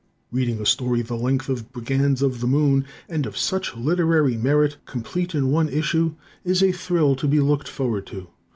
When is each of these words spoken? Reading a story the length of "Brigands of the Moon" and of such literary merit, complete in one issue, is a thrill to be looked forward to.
Reading 0.31 0.59
a 0.59 0.65
story 0.65 1.03
the 1.03 1.13
length 1.15 1.47
of 1.47 1.71
"Brigands 1.71 2.23
of 2.23 2.41
the 2.41 2.47
Moon" 2.47 2.85
and 3.07 3.27
of 3.27 3.37
such 3.37 3.75
literary 3.75 4.35
merit, 4.35 4.77
complete 4.87 5.35
in 5.35 5.51
one 5.51 5.69
issue, 5.69 6.15
is 6.43 6.63
a 6.63 6.71
thrill 6.71 7.15
to 7.15 7.27
be 7.27 7.39
looked 7.39 7.67
forward 7.67 8.07
to. 8.07 8.29